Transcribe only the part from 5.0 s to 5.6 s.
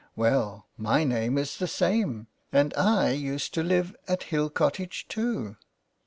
too."